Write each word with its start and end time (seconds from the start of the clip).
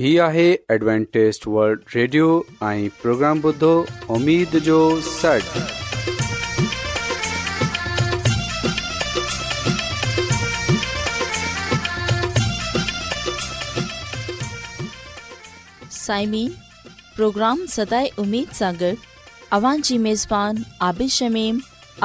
ہی 0.00 0.18
آہے 0.20 0.44
Adventist 0.72 1.46
world 1.48 1.80
radio 1.94 2.40
آئیں 2.66 2.88
programme 3.00 3.40
بدھو 3.40 3.70
امید 4.10 4.54
جو 4.64 4.76
سٹ 5.04 5.56
سائمین 15.90 16.52
پروگرام 17.16 17.64
سدائے 17.74 18.08
امید 18.20 18.54
ساگر 18.58 18.94
اوان 19.58 19.80
جی 19.84 19.98
میزبان 20.08 20.62
عابد 20.86 21.12
شمیم 21.18 21.58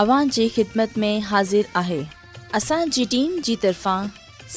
اوان 0.04 0.28
جی 0.34 0.50
خدمت 0.56 0.98
میں 1.04 1.18
حاضر 1.32 1.72
آہے 1.84 2.02
اسان 2.58 2.90
جی 2.94 3.06
ٹیم 3.10 3.40
جی 3.44 3.56
طرفان 3.62 4.08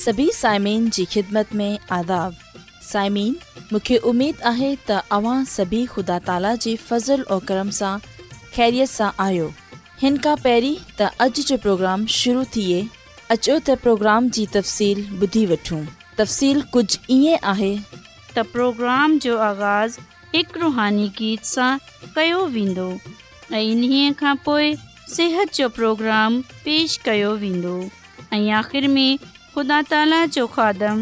سبھی 0.05 0.29
سائمین 0.41 0.89
جی 0.93 1.05
خدمت 1.13 1.55
میں 1.55 1.77
آداب 1.89 2.21
آداب 2.31 2.47
साइमिन 2.93 3.35
मूंखे 3.73 3.97
उमेदु 4.11 4.45
आहे 4.49 4.69
तव्हां 4.91 5.37
सभी 5.55 5.81
ख़ुदा 5.95 6.17
ताला 6.29 6.53
जे 6.65 6.73
फज़ल 6.85 7.21
ऐं 7.35 7.39
करम 7.49 7.71
सां 7.79 7.95
ख़ैरियत 8.55 8.91
सां 8.91 9.09
आहियो 9.25 9.49
हिन 10.03 10.15
खां 10.27 10.35
पहिरीं 10.47 10.77
त 11.01 11.25
अॼु 11.25 11.43
जो 11.51 11.57
प्रोग्राम 11.65 12.01
शुरू 12.19 12.43
थिए 12.55 12.79
अचो 13.35 13.59
त 13.67 13.77
प्रोग्राम 13.87 14.31
जी 14.37 14.45
तफ़सील 14.55 15.03
ॿुधी 15.27 15.43
वठूं 15.53 15.81
तफ़सील 16.21 16.57
कुझु 16.79 16.99
ईअं 17.19 17.45
आहे 17.53 17.71
त 17.91 18.47
प्रोग्राम 18.55 19.19
जो 19.27 19.37
आगाज़ 19.49 19.99
हिकु 20.37 20.65
रुहानी 20.67 21.07
गीत 21.21 21.51
सां 21.51 21.71
कयो 22.17 22.41
वेंदो 22.57 22.89
सिहत 25.19 25.49
जो 25.61 25.67
प्रोग्राम 25.81 26.33
पेश 26.65 26.89
कयो 27.11 27.31
वेंदो 27.45 27.77
में 28.97 29.13
ख़ुदा 29.53 29.77
ताला 29.95 30.21
जो 30.39 30.45
खादम 30.57 30.99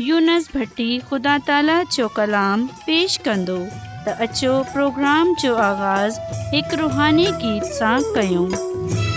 यूनस 0.00 0.48
भट्टी 0.56 0.86
ख़ुदा 1.08 1.36
ताला 1.46 1.82
जो 1.96 2.06
कलाम 2.18 2.66
पेश 2.86 3.16
कंदो 3.26 3.58
त 4.04 4.16
अचो 4.26 4.54
प्रोग्राम 4.72 5.34
जो 5.44 5.54
آغاز 5.70 6.18
हिकु 6.54 6.76
रुहानी 6.82 7.26
गीत 7.44 7.64
सां 7.78 7.96
कयो 8.16 9.11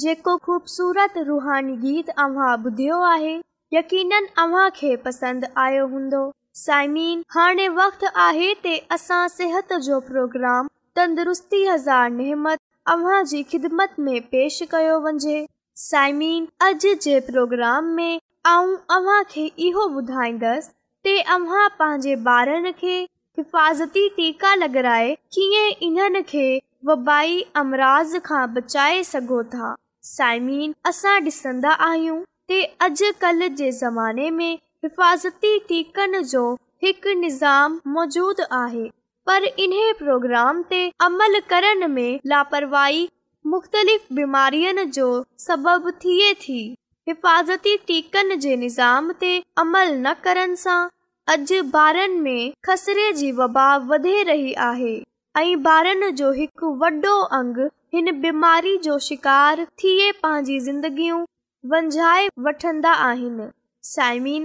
जेको 0.00 0.34
ख़ूबसूरत 0.44 1.14
रुहानी 1.28 1.72
गीत 1.80 2.10
अव्हां 2.24 2.50
ॿुधियो 2.66 2.98
आहे 3.06 3.32
यकीन 3.72 4.12
अव्हां 4.44 4.68
खे 4.76 4.92
पसंदि 5.06 5.46
आयो 5.64 5.82
हूंदो 5.94 6.20
साइमिन 6.60 7.22
हाणे 7.34 7.66
वक़्तु 7.78 8.06
आहे 8.26 8.46
तिहत 8.66 9.72
जो 9.86 9.98
प्रोग्राम 10.06 10.68
तंदुरुस्ती 11.00 11.60
हज़ार 11.64 12.08
कयो 14.74 14.94
वञे 15.08 15.36
साइमिन 15.82 16.48
अॼ 16.68 16.72
जे 16.84 17.18
प्रोग्राम 17.28 17.92
में 17.98 18.14
ऐं 18.54 18.72
अव्हांखे 18.96 19.46
इहो 19.68 19.86
ॿुधाईंदसि 20.00 21.18
पंहिंजे 21.36 22.14
ॿारनि 22.38 22.72
खे 22.80 22.96
हिफ़ाज़ती 23.42 24.08
टीका 24.20 24.54
लॻाए 24.64 25.14
कीअं 25.38 25.68
इन्हनि 25.90 26.22
खे 26.34 26.48
वबाई 26.92 27.40
अमराज़ 27.64 28.18
खां 28.30 28.44
बचाए 28.54 29.02
सघो 29.12 29.42
था 29.56 29.76
साइमीन 30.04 30.72
असां 30.88 31.16
ॾिसंदा 31.24 31.70
आहियूं 31.86 32.18
के 32.50 32.60
अॼुकल्ह 32.84 33.46
जे 33.56 33.70
ज़माने 33.78 34.30
में 34.38 34.52
हिफ़ाज़ती 34.84 35.58
टीकन 35.68 36.20
जो 36.30 36.44
हिकु 36.84 37.12
निज़ाम 37.20 37.80
मौजूदु 37.96 38.44
आहे 38.58 38.84
पर 39.26 39.44
इन्हे 39.64 39.92
प्रोग्राम 39.98 40.62
ते 40.70 40.80
अमल 41.08 41.40
करण 41.50 41.86
में 41.96 42.18
लापरवाही 42.32 43.08
मुख़्तलिफ़ 43.52 44.06
बीमारियुनि 44.20 44.84
जो 44.96 45.08
सबब 45.46 45.90
थिए 46.04 46.32
थी 46.46 46.60
हिफ़ाज़ती 47.08 47.76
टीकन 47.90 48.34
जे 48.46 48.56
निज़ाम 48.64 49.12
ते 49.20 49.32
अमल 49.64 49.94
न 49.98 50.14
करण 50.24 50.54
सां 50.64 50.80
अॼु 51.36 51.62
ॿारनि 51.78 52.20
में 52.20 52.52
खसरे 52.68 53.12
जी 53.20 53.30
वबा 53.42 53.66
वधे 53.92 54.22
रही 54.32 54.52
आहे 54.70 54.94
ऐं 55.40 55.56
ॿारनि 55.70 56.10
जो 56.22 56.30
हिकु 56.42 56.74
वॾो 56.84 57.18
अंग 57.40 57.60
हिन 57.94 58.10
बीमारी 58.20 58.76
जो 58.84 58.98
शिकार 59.06 59.64
थिए 59.82 60.10
पंहिंजी 60.24 60.58
ज़िंदगियूं 60.66 61.22
साइमीन 63.92 64.44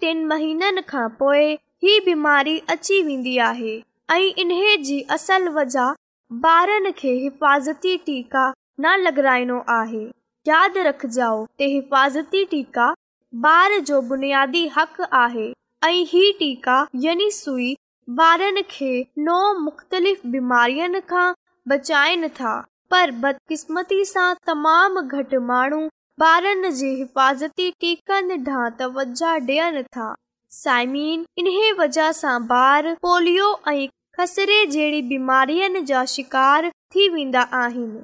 टिनि 0.00 0.24
महीननि 0.24 0.82
खां 0.88 1.08
पोइ 1.20 1.44
ही 1.84 1.98
बीमारी 2.06 2.58
अची 2.74 3.00
वेंदी 3.02 3.36
आहे 3.50 3.76
ऐं 4.14 4.20
इन 4.40 4.50
जी 4.84 5.00
असल 5.18 5.48
वजह 5.58 5.94
ॿारनि 6.50 6.92
खे 6.98 7.12
हिफ़ाज़ती 7.22 7.96
टीका 8.06 8.52
न 8.80 8.96
लॻाराइणो 9.02 9.60
आहे 9.78 10.04
यादि 10.48 10.82
रखजो 10.88 11.32
हिफ़ाज़ती 11.60 12.44
टीका 12.54 12.92
ॿार 13.52 13.78
जो 13.92 14.00
बुनियादी 14.08 14.66
हक़ 14.76 15.00
आहे 15.24 15.52
ऐं 15.84 16.04
ही 16.14 16.30
टीक 16.40 16.68
यानी 17.04 17.30
सुई 17.40 17.74
ॿार 18.20 18.42
खे 18.70 18.88
नओ 19.24 19.52
मुख़्तलिफ़ 19.58 20.26
बीमारियुनि 20.30 21.00
खां 21.10 21.32
बचाइन 21.68 22.26
था 22.38 22.52
पर 22.90 23.10
बदकिस्मती 23.20 24.04
सां 24.08 24.32
तमामु 24.46 25.02
घटि 25.02 25.38
माण्हू 25.50 25.78
ॿारनि 26.24 26.70
जे 26.80 26.88
हिफ़ाज़ती 26.98 27.68
ॾांहुं 28.10 28.68
तवज 28.78 29.22
डि॒यनि 29.46 29.82
था 29.96 30.12
साइमीन 30.62 31.24
इन्हीअ 31.38 31.72
वज़ह 31.78 32.10
सां 32.20 32.36
बार 32.48 32.92
पोलियो 33.02 33.48
ऐं 33.68 33.86
खसरे 34.18 34.64
जहिड़ी 34.74 35.00
बीमारियुनि 35.12 35.80
जा 35.92 36.04
शिकार 36.16 36.70
थी 36.94 37.08
वेंदा 37.14 37.42
आहिनि 37.64 38.02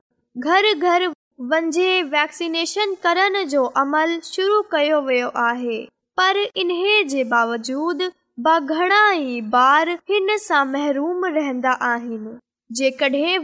घर 0.50 0.72
घर 0.78 1.06
वञे 1.52 2.02
वैक्सीनेशन 2.16 2.94
करण 3.02 3.42
जो 3.52 3.64
अमल 3.84 4.18
शुरू 4.32 4.62
कयो 4.72 5.00
वियो 5.12 5.28
आहे 5.48 5.78
पर 6.16 6.38
इन्हे 6.42 7.02
जे 7.14 7.24
बावजूद 7.34 8.10
घणा 8.46 8.98
ई 9.12 9.40
ॿार 9.52 9.88
हिन 10.08 10.36
सां 10.40 10.64
महरूम 10.66 11.24
रहंदा 11.34 11.70
आहिनि 11.92 12.30
जेकॾहिं 12.76 13.40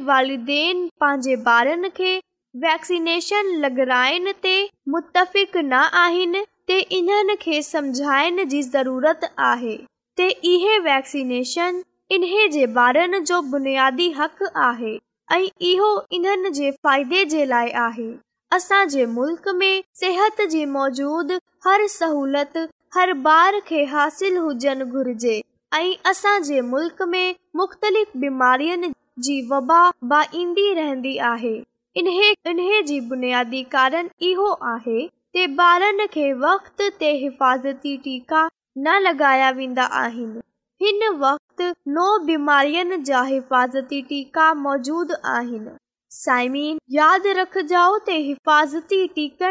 पंहिंजे 1.00 1.34
ॿारनि 1.54 1.88
ضرورت 1.88 2.22
वैक्सीनेशन 2.64 3.46
लॻाइण 3.64 4.30
ते 4.42 4.54
मुतफ़िक़ 4.88 5.58
न 5.58 5.72
आहिनि 6.02 6.42
इहे 6.68 7.22
جو 13.22 13.42
इन्हे 13.44 14.12
حق 14.18 14.20
हक़ 14.20 14.48
आहे 14.68 14.98
ऐं 15.32 15.46
इहो 15.72 15.90
इन्हनि 16.12 16.50
जे 16.60 16.70
फ़ाइदे 16.70 17.24
जे 17.34 17.44
लाइ 17.52 17.70
आहे 17.88 18.10
असांजे 18.58 19.06
मुल्क़ 19.18 19.48
में 19.60 19.82
صحت 20.00 20.42
जी 20.50 20.64
موجود 20.66 21.32
हर 21.66 21.86
सहूलियत 22.00 22.68
हर 22.96 23.10
ॿार 23.26 23.58
खे 23.66 23.82
हासिल 23.92 24.36
हुजनि 24.36 24.84
घुर्जे 24.84 25.32
ऐं 25.76 26.10
असांजे 26.10 26.60
मुल्क 26.68 27.00
में 27.08 27.34
मुख़्तलिफ़ 27.56 28.16
बीमारियुनि 28.18 28.88
जी 29.26 29.34
वबा 29.50 30.22
ईंदी 30.34 30.64
रहंदी 30.74 31.16
आहे 31.32 31.54
इन 32.02 32.08
जी 32.86 33.00
बुनियादी 33.10 33.62
कारण 33.72 34.08
इहो 34.30 34.48
आहे 34.72 36.32
वक्त 36.46 36.82
ते 37.00 37.12
हिफ़ाज़ती 37.24 37.96
टीका 38.04 38.48
न 38.86 38.94
लगाया 39.02 39.50
वेंदा 39.60 39.84
आहिनि 40.04 40.40
हिन 40.86 41.08
वक़्ति 41.24 41.70
नओ 41.98 42.18
बीमारियुनि 42.26 42.96
जा 43.10 43.22
हिफ़ाज़ती 43.34 44.00
टीका 44.12 44.52
मौजूद 44.64 45.12
आहिनि 45.36 45.76
साइमी 46.24 46.66
यादि 47.00 47.32
रखजो 47.42 47.86
त 48.08 48.20
हिफ़ाज़ती 48.32 49.06
टीक 49.16 49.42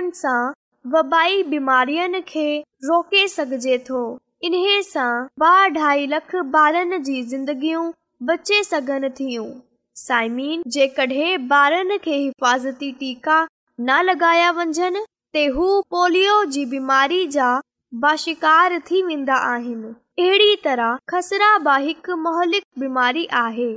वबाई 0.94 1.42
बीमारियुनि 1.44 2.20
खे 2.28 2.48
रोके 2.84 3.28
सघजे 3.28 3.78
थो 3.90 4.02
इन्हे 4.48 4.82
सां 4.84 5.14
ॿाई 5.44 6.06
लख 6.08 6.36
ॿारनि 6.58 7.00
जी 7.08 7.22
ज़िंदगियूं 7.30 7.86
बचे 8.28 8.62
सघनि 8.64 9.10
थियूं 9.20 9.48
साइमीन 10.02 10.64
जेकॾहिं 10.76 11.38
ॿारनि 11.60 11.98
खे 12.04 12.16
हिफ़ाज़ती 12.18 12.92
टीका 13.00 13.38
न 13.80 14.02
लॻाया 14.10 14.52
वञनि 14.60 15.00
त 15.00 15.48
हू 15.56 15.82
पोलियो 15.96 16.36
जी 16.58 16.66
बीमारी 16.76 17.26
जा 17.38 17.50
बाशिकार 18.06 18.78
थी 18.92 19.02
वेंदा 19.10 19.36
आहिनि 19.54 19.94
अहिड़ी 20.26 20.56
तरह 20.64 20.98
खसरा 21.14 21.58
बा 21.70 21.76
हिकु 21.90 22.16
मोहलिक 22.28 22.64
बीमारी 22.84 23.26
आहे 23.44 23.72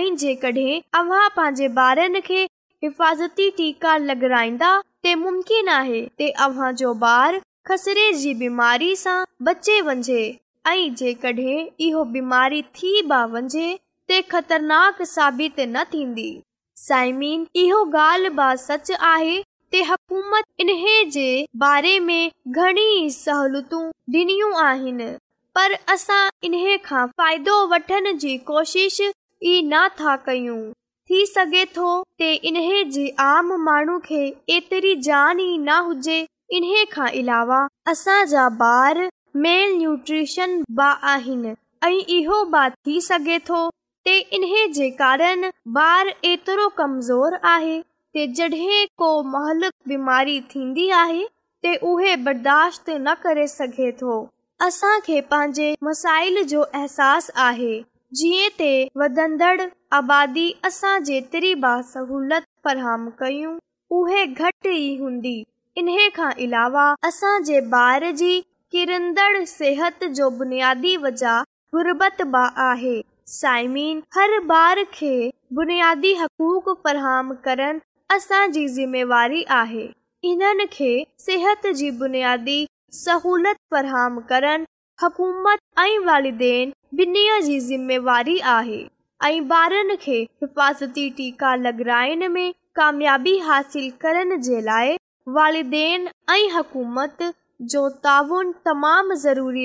ऐं 0.00 0.14
जेकॾहिं 0.26 0.80
पंहिंजे 0.98 1.68
ॿारनि 1.88 2.20
खे 2.30 2.44
हिफ़ाज़ती 2.82 3.50
टीका 3.62 3.96
लॻाईंदा 4.12 4.80
ते 5.04 5.14
मुमकिन 5.16 5.68
आहे 5.74 6.00
बीमारी 8.38 8.94
सां 9.02 9.22
बचे 9.44 9.80
वञे 9.82 10.22
ऐं 10.70 10.94
जेकॾहिं 10.94 11.66
इहो 11.86 12.04
बीमारी 12.16 12.60
थी 12.78 13.00
वञे 13.12 14.20
ख़तरनाक 14.32 15.02
साबित 15.12 15.60
न 15.60 15.84
थींदी 15.92 16.28
साइमीन 16.86 17.46
इहो 17.62 17.78
ॻाल्हि 17.98 18.28
ब 18.36 18.54
सच 18.66 18.90
आहे 18.90 19.42
इन्हे 19.72 21.04
जे 21.16 21.28
बारे 21.64 21.98
में 22.06 22.30
घणी 22.50 23.10
सहूलियतूं 23.18 23.84
ॾिनियूं 24.18 24.52
आहिनि 24.66 25.06
पर 25.58 25.76
असां 25.96 26.22
इन 26.50 26.58
खां 26.84 27.06
फ़ाइदो 27.16 27.64
वठण 27.74 28.16
जी 28.24 28.36
कोशिश 28.52 29.00
नथा 29.72 30.14
कयूं 30.26 30.58
हुजे 31.10 31.26
इन 36.56 36.64
खां 36.92 37.08
अलावा 37.20 37.58
असांजा 37.90 38.48
बि 38.60 39.50
आहिनि 41.02 41.52
इहो 42.18 42.38
बि 42.54 42.96
कारण 44.98 45.38
ॿार 45.76 46.06
एतिरो 46.24 46.66
कमज़ोर 46.78 47.34
आहे 47.42 47.78
उहे 51.82 52.16
बर्दाश्त 52.24 52.90
न 52.98 53.14
करे 53.22 53.46
सघे 53.56 53.90
थो 54.00 54.24
असांखे 54.66 55.20
पंहिंजे 55.30 55.74
मसाइल 55.82 56.36
जो 56.48 56.62
अहसासु 56.74 57.32
आहे 57.44 57.74
जीअं 58.18 58.48
ते 58.58 58.68
वधंदड़ 59.00 59.62
आबादी 59.96 60.46
असां 60.64 60.94
जेतिरी 61.08 61.52
बा 61.64 61.70
सहूलत 61.90 62.44
फ़रहम 62.66 63.08
कयूं 63.18 63.52
उहे 63.98 64.24
घटि 64.26 64.70
ई 64.70 64.96
हूंदी 65.00 65.34
इन 65.82 65.90
खां 66.16 66.30
अलावा 66.46 66.86
जे 67.50 67.60
ॿार 67.80 68.10
जी 68.22 68.32
किरंदड़ 68.72 69.44
सिहत 69.50 70.04
जो 70.20 70.30
बुनियादी 70.40 70.96
वजह 71.04 71.38
गुरबत 71.76 72.22
बि 72.34 72.42
आहे 72.66 72.96
साइमीन 73.36 74.02
हर 74.18 74.36
ॿार 74.58 74.82
खे 74.98 75.12
बुनियादी 75.60 76.14
हक़ूक 76.22 76.70
फ़रहम 76.86 77.32
करण 77.44 77.78
असांजी 78.16 78.66
ज़िमेवारी 78.78 79.42
आहे 79.62 79.86
इन्हनि 80.32 80.66
खे 80.72 80.92
सिहत 81.26 81.66
जी 81.82 81.90
बुनियादी 82.02 82.58
सहूलियत 83.04 83.62
फ़रहम 83.74 84.20
करणु 84.32 84.64
वालदेन 85.02 86.72
जी 87.00 87.58
ज़िमेवारी 87.66 88.38
आहे 88.52 88.80
हिफ़ाज़ती 89.24 91.30
वालदरी 91.40 92.50
तमाम 98.68 99.16
ज़रूरी 99.24 99.64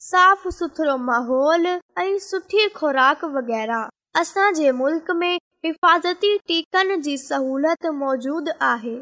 साफ़ 0.07 0.43
सुथरो 0.61 0.95
माहोल 1.05 1.67
ऐं 1.99 2.11
सुठी 2.31 2.65
ख़ुराक 2.77 3.21
वग़ैरह 3.35 3.85
असांजे 4.19 4.71
मुल्क़ 4.71 5.11
में 5.13 5.35
हिफ़ाज़ती 5.65 6.37
टीकनि 6.49 6.97
जी 7.05 7.17
सहूलियत 7.19 7.87
موجود 8.03 8.49
आहे 8.67 8.95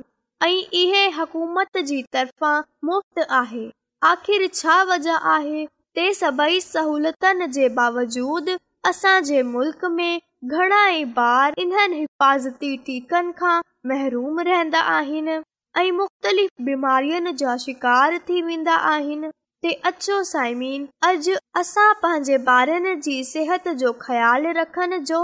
ऐं 0.43 0.71
इहे 0.73 1.07
हुकूमत 1.19 1.79
जी 1.89 2.03
طرفان 2.15 2.63
मुफ़्त 2.87 3.19
आहे 3.41 3.67
आख़िर 4.11 4.47
छा 4.55 4.83
वजह 4.93 5.29
आहे 5.35 5.67
ते 5.95 6.13
सभई 6.15 6.61
सहूलियतुनि 6.61 7.47
जे 7.59 7.69
باوجود 7.69 8.49
असांजे 8.91 9.43
मुल्क़ 9.43 9.85
में 9.99 10.21
घणाई 10.45 11.05
ॿार 11.17 11.53
इन्हनि 11.65 11.99
हिफ़ाज़ती 11.99 12.77
टीकनि 12.87 13.33
खां 13.43 13.61
महिरूम 13.93 14.41
रहंदा 14.51 14.81
आहिनि 14.97 15.39
ऐं 15.77 15.91
मुख़्तलिफ़ 16.01 16.63
बीमारियुनि 16.71 17.33
जा 17.45 17.57
शिकार 17.67 18.19
थी 18.29 18.43
वेंदा 18.49 18.75
आहिनि 18.97 19.29
ते 19.65 19.73
अचो 19.87 20.23
साइमिन 20.29 20.87
अॼु 21.07 21.35
असां 21.61 21.93
पंहिंजे 22.03 22.37
ॿारनि 22.53 22.95
जी 23.03 23.23
सिहत 23.25 23.69
जो 23.83 23.93
ख़्यालु 24.01 24.51
रखण 24.57 24.97
जो 25.11 25.21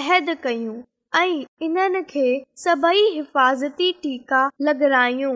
अहद 0.00 0.30
कयूं 0.42 0.74
ऐं 1.20 1.42
इन्हनि 1.66 2.02
खे 2.10 2.26
सभई 2.64 3.00
हिफ़ाज़ती 3.14 3.90
टीका 4.02 4.42
लॻायूं 4.66 5.34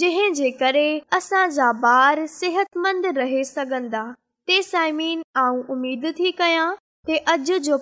जंहिंजे 0.00 0.50
करे 0.60 0.86
असांजा 1.18 1.70
ॿार 1.90 2.24
सिहतमंद 2.36 3.06
रहे 3.18 3.44
सघंदा 3.52 4.02
ते 4.48 4.62
साइमिन 4.62 5.22
मां 5.38 5.50
उमेद 5.76 6.04
थी 6.18 6.30
कयां 6.40 6.70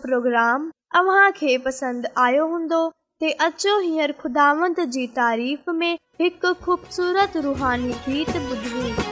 प्रोग्राम 0.04 0.70
अव्हांखे 1.00 1.56
पसंदि 1.66 2.12
आयो 2.26 2.46
हूंदो 2.52 2.86
हींअर 3.24 4.12
खुदावंद 4.22 4.80
जी 4.96 5.06
तारीफ़ 5.18 5.70
में 5.80 5.94
हिकु 6.20 6.52
ख़ूबसूरत 6.66 7.36
रुहानी 7.46 7.92
गीत 8.08 8.30
ॿुधूं 8.36 9.11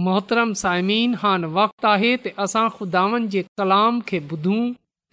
मोहतरम 0.00 0.52
साइमीन 0.58 1.14
हान 1.22 1.44
वक़्तु 1.56 1.86
आहे 1.88 2.10
त 2.18 2.30
असां 2.44 2.60
खुदावनि 2.76 3.26
जे 3.32 3.40
कलाम 3.60 3.96
खे 4.10 4.18
ॿुधूं 4.28 4.60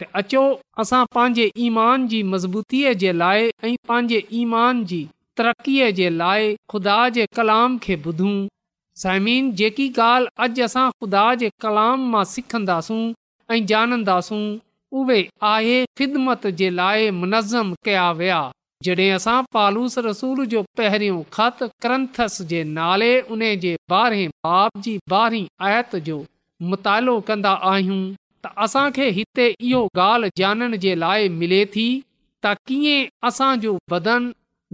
त 0.02 0.06
अचो 0.20 0.44
असां 0.84 1.00
पंहिंजे 1.16 1.46
ईमान 1.64 2.06
जी 2.12 2.22
मज़बूतीअ 2.32 2.92
जे 3.02 3.12
लाइ 3.22 3.44
ऐं 3.64 3.74
पंहिंजे 3.90 4.20
ईमान 4.40 4.80
जी 4.92 5.00
तरक़ीअ 5.40 5.90
जे 5.98 6.08
लाइ 6.22 6.48
खुदा 6.74 6.94
जे 7.18 7.26
कलाम 7.40 7.76
खे 7.86 7.96
ॿुधूं 8.06 8.32
साइमिन 9.04 9.50
जेकी 9.62 9.86
ॻाल्हि 10.04 10.32
अॼु 10.46 10.64
असां 10.68 10.88
ख़ुदा 11.00 11.24
जे 11.44 11.50
कलाम 11.66 12.06
मां 12.14 12.24
सिखंदासूं 12.32 13.02
ऐं 13.50 13.60
ॼाणंदासूं 13.74 14.42
उहे 15.02 15.20
आहे 15.52 15.76
ख़िदमत 15.98 16.46
जे 16.62 16.70
लाइ 16.82 17.10
मुनज़म 17.20 17.74
कया 17.90 18.10
विया 18.22 18.40
जॾहिं 18.84 19.10
असां 19.14 19.38
पालूस 19.54 19.94
रसूल 20.04 20.38
जो 20.52 20.60
पहिरियों 20.80 21.22
ख़त 21.36 21.58
क्रंथस 21.84 22.34
जे 22.52 22.60
नाले 22.76 23.10
उन 23.34 23.42
जे 23.64 23.72
ॿारहें 23.96 24.28
बाब 24.46 24.80
जी 24.86 24.94
ॿारहीं 25.12 25.46
आयत 25.70 25.96
जो 26.06 26.16
मुतालो 26.70 27.14
कंदा 27.30 27.52
आहियूं 27.72 27.98
त 28.44 28.52
असांखे 28.66 29.08
हिते 29.18 29.46
इहो 29.68 29.80
ॻाल्हि 30.04 30.30
ॼाणण 30.42 30.76
जे 30.84 30.94
लाइ 31.00 31.28
मिले 31.42 31.64
थी 31.74 31.84
त 32.44 32.54
कीअं 32.70 33.10
असांजो 33.28 33.74
बदन 33.94 34.30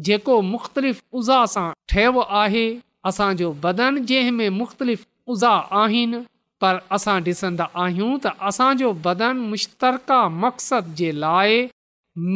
जेको 0.06 0.40
मुख़्तलिफ़ 0.52 1.00
उज़ा 1.22 1.40
सां 1.56 1.66
ठहियो 1.94 2.24
आहे 2.42 2.64
असांजो 3.12 3.50
बदन 3.66 3.98
जंहिं 4.12 4.48
मुख़्तलिफ़ 4.60 5.04
उज़ा 5.32 5.54
आहिनि 5.82 6.22
पर 6.64 6.80
असां 7.00 7.16
ॾिसंदा 7.32 7.68
आहियूं 7.86 8.14
त 8.26 8.34
असांजो 8.52 8.92
बदन 9.10 9.42
मुश्तका 9.56 10.22
मक़सद 10.46 10.94
जे 11.02 11.12
लाइ 11.24 11.62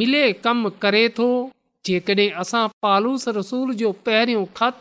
मिले 0.00 0.24
कमु 0.46 0.76
करे 0.86 1.06
थो 1.20 1.30
जेकॾहिं 1.86 2.30
असां 2.42 2.66
पालूस 2.82 3.28
रसूल 3.38 3.72
जो 3.82 3.90
पहिरियों 4.08 4.44
ख़त 4.58 4.80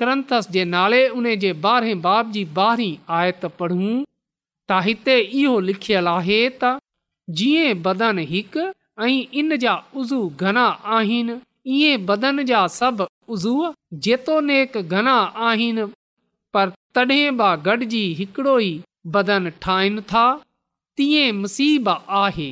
क्रंथस 0.00 0.48
जे 0.56 0.64
नाले 0.74 1.02
उन 1.18 1.26
जे 1.44 1.52
ॿारहें 1.66 2.00
बाब 2.06 2.30
जी 2.36 2.44
ॿारी 2.68 2.88
आयत 3.18 3.44
पढ़ूं 3.58 3.94
त 4.70 4.80
हिते 4.86 5.16
इहो 5.42 5.54
लिखियलु 5.68 6.14
आहे 6.20 6.38
त 6.48 6.72
जीअं 7.40 7.74
बदन 7.86 8.18
हिकु 8.32 8.64
ऐं 9.04 9.12
इन 9.42 9.56
जा 9.64 9.74
उज़ू 10.02 10.20
घना 10.48 10.64
आहिनि 10.96 11.36
इएं 11.76 11.98
बदन 12.10 12.42
जा 12.50 12.62
सभु 12.78 13.06
उज़ू 13.36 13.54
जेतोनेक 14.06 14.76
घना 14.98 15.14
आहिनि 15.50 15.86
पर 16.56 16.72
तॾहिं 16.98 17.30
बि 17.40 17.50
गॾिजी 17.68 18.02
हिकिड़ो 18.18 18.58
ई 18.58 18.74
बदन 19.18 19.50
ठाहिनि 19.66 20.06
था 20.14 20.26
तीअं 20.98 21.32
मुसीब 21.42 21.88
आहे 22.24 22.50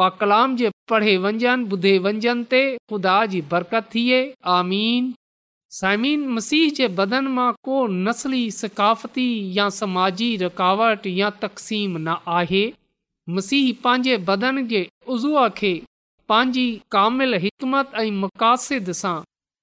पा 0.00 0.08
कलाम 0.20 0.54
जे 0.58 0.68
पढ़े 0.90 1.16
वञनि 1.22 1.50
ॿुधे 1.72 1.90
वञनि 2.04 2.34
ते 2.52 2.60
ख़ुदा 2.90 3.14
जी 3.32 3.40
बरकत 3.50 3.88
थिए 3.94 4.20
आमीन 4.58 5.10
साइमीन 5.78 6.20
मसीह 6.36 6.70
जे 6.78 6.86
बदन 7.00 7.26
मां 7.38 7.48
को 7.68 7.76
नसली 8.06 8.40
सकाफ़ती 8.60 9.26
या 9.58 9.66
समाजी 9.80 10.28
रुकावट 10.44 11.04
या 11.16 11.28
तक़सीम 11.42 11.98
न 12.06 12.14
आहे 12.38 12.62
मसीह 13.38 13.66
पंहिंजे 13.84 14.16
बदन 14.30 14.64
जे 14.72 14.80
उज़ूअ 15.16 15.42
खे 15.60 15.72
पंहिंजी 16.32 16.64
कामिल 16.96 17.34
हिकमत 17.44 17.92
ऐं 18.04 18.10
मक़ासिद 18.24 18.90
सां 19.02 19.14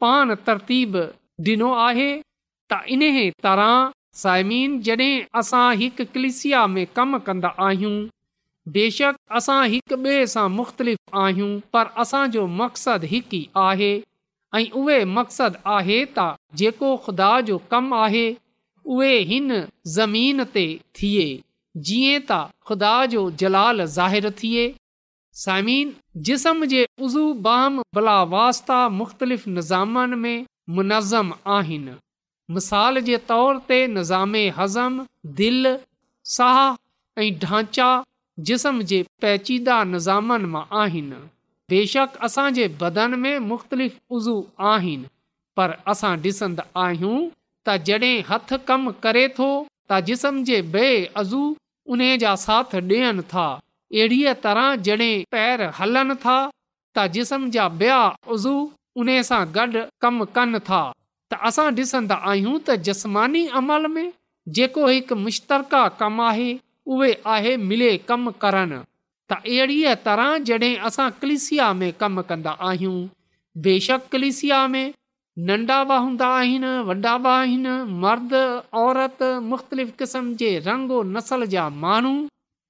पान 0.05 0.35
तरतीब 0.51 0.99
ॾिनो 1.47 1.65
आहे 1.87 2.05
त 2.19 2.79
इन 2.97 3.05
तरह 3.47 3.73
साइमीन 4.21 4.77
जड॒हिं 4.89 5.25
असां 5.41 5.65
हिकु 5.81 6.05
कलिसिया 6.13 6.61
में 6.75 6.85
कमु 6.99 7.19
कंदा 7.27 7.51
आहियूं 7.69 7.95
बेशक 8.75 9.15
असां 9.39 9.59
हिकु 9.71 9.95
ॿिए 10.05 10.23
सां 10.33 10.43
मुख़्तलिफ़ 10.59 11.17
आहियूं 11.25 11.51
पर 11.75 11.89
असांजो 12.03 12.41
मक़सदु 12.61 13.09
हिकु 13.11 13.37
ई 13.39 13.41
आहे 13.67 13.91
ऐं 14.59 14.71
उहे 14.79 14.97
मक़सदु 15.17 15.61
आहे 15.75 15.99
त 16.17 16.25
जेको 16.61 16.89
ख़ुदा 17.05 17.29
जो 17.49 17.55
कमु 17.73 17.95
आहे 18.05 18.23
उहे 18.95 19.13
हिन 19.29 19.47
ज़मीन 19.97 20.43
ते 20.57 20.65
थिए 20.99 21.27
जीअं 21.87 22.19
त 22.29 22.41
ख़ुदा 22.69 22.91
जो 23.13 23.21
जलाल 23.43 23.85
ज़ाहिरु 23.85 24.31
थिए 24.41 24.65
साइमीन 25.43 25.95
जिस्म 26.27 26.69
जे 26.73 26.83
उज़ू 27.07 27.23
बाम 27.47 27.79
बला 27.99 28.17
वास्ता 28.35 28.79
मुख़्तलिफ़ 28.99 29.47
निज़ामनि 29.57 30.19
में 30.25 30.45
मुनज़म 30.75 31.31
आहिनि 31.57 31.95
मिसाल 32.57 33.03
जे 33.11 33.17
तौर 33.31 33.61
ते 33.71 33.79
निज़ाम 33.95 34.35
हज़म 34.61 35.01
दिलि 35.41 35.73
साह 36.35 36.61
ऐं 37.21 37.31
ढांचा 37.45 37.89
जिस्म 38.45 38.81
जे 38.89 38.97
पैचीदा 39.21 39.75
निज़ामनि 39.93 40.47
मां 40.53 40.63
आहिनि 40.81 41.15
बेशक 41.69 42.17
असांजे 42.25 42.67
बदन 42.81 43.13
में 43.19 43.37
मुख़्तलिफ़ 43.49 43.95
उज़ू 44.15 44.35
आहिनि 44.71 45.07
पर 45.57 45.71
असां 45.93 46.13
ॾिसंदा 46.25 46.63
आहियूं 46.83 47.15
त 47.69 47.77
जॾहिं 47.87 48.17
हथ 48.29 48.53
कमु 48.67 48.91
करे 49.05 49.23
थो 49.37 49.47
त 49.63 49.99
जिस्म 50.09 50.43
जे 50.49 50.61
बे 50.75 50.83
अज़ू 51.21 51.39
उन्हे 51.95 52.11
जा 52.25 52.35
साथ 52.45 52.75
ॾियनि 52.81 53.23
था 53.33 53.47
अहिड़ीअ 53.57 54.33
तरह 54.45 54.69
जॾहिं 54.89 55.13
पैर 55.35 55.63
हलनि 55.79 56.15
था 56.27 56.37
त 56.51 57.07
जिस्म 57.17 57.49
जा 57.57 57.67
ॿिया 57.81 57.97
उज़ू 58.37 58.55
उन 59.03 59.09
सां 59.31 59.41
गॾु 59.57 59.83
कम 60.05 60.23
कनि 60.37 60.59
था 60.69 60.83
त 61.31 61.41
असां 61.51 61.67
ॾिसंदा 61.81 62.21
आहियूं 62.33 62.57
त 62.69 62.77
जसमानी 62.91 63.45
अमल 63.63 63.91
में 63.97 64.07
जेको 64.59 64.87
हिकु 64.93 65.15
मुश्तका 65.25 65.83
कमु 66.03 66.23
आहे 66.31 66.49
उहे 66.95 67.55
मिले 67.69 67.89
कमु 68.09 68.31
करनि 68.43 68.77
त 69.29 69.35
अहिड़ीअ 69.39 69.93
तरह 70.05 70.35
जॾहिं 70.49 70.75
असां 70.89 71.07
क्लिसिया 71.21 71.65
में 71.79 71.89
कमु 72.03 72.21
कंदा 72.29 72.51
आहियूं 72.67 72.99
बेशक 73.65 74.05
क्लिसिया 74.13 74.59
में 74.75 74.85
नंढा 75.49 75.79
बि 75.89 75.97
हूंदा 76.03 76.27
आहिनि 76.39 76.69
वॾा 76.89 77.15
बि 77.25 77.29
आहिनि 77.31 77.73
मर्द 78.03 78.33
औरत 78.83 79.19
मुख़्तलिफ़ 79.51 79.91
क़िस्म 80.01 80.33
जे 80.41 80.51
रंग 80.67 80.91
नसल 81.15 81.45
जा 81.55 81.65
माण्हू 81.83 82.13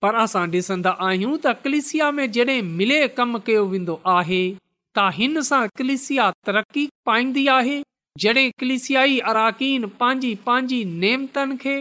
पर 0.06 0.16
असां 0.24 0.46
ॾिसंदा 0.56 0.92
आहियूं 1.10 1.36
त 1.46 1.54
क्लिसिया 1.68 2.08
में 2.18 2.26
जॾहिं 2.40 2.62
मिले 2.82 3.00
कमु 3.20 3.40
कयो 3.50 3.64
वेंदो 3.76 4.00
आहे 4.16 4.42
त 4.54 5.10
हिन 5.20 5.42
सां 5.52 5.62
क्लिसिया 5.82 6.26
तरक़ी 6.50 6.86
पाईंदी 7.12 7.46
आहे 7.58 7.78
जॾहिं 8.26 8.48
क्लिसियाई 8.64 9.20
अराकीन 9.34 9.88
पंहिंजी 10.04 10.34
पंहिंजी 10.50 10.82
नेमतनि 11.06 11.58
खे 11.66 11.76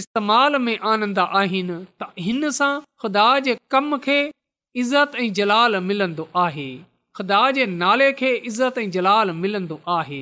इस्तेमाल 0.00 0.56
में 0.66 0.76
आनंदा 0.92 1.22
आहिनि 1.40 1.74
त 2.02 2.06
हिन 2.26 2.50
सां 2.58 2.72
ख़ुदा 3.02 3.24
जे 3.46 3.54
कम 3.74 3.96
खे 4.06 4.14
इज़त 4.82 5.14
ऐं 5.22 5.32
जलाल 5.38 5.76
मिलंदो 5.88 6.26
आहे 6.44 6.68
ख़ुदा 7.18 7.40
जे 7.58 7.66
नाले 7.82 8.06
खे 8.22 8.30
इज़त 8.52 8.78
ऐं 8.82 8.90
जलाल 8.96 9.30
मिलंदो 9.42 9.78
आहे 9.96 10.20